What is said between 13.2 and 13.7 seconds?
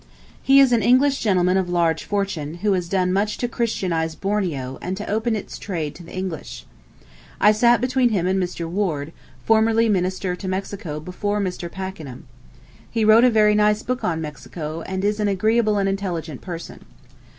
a very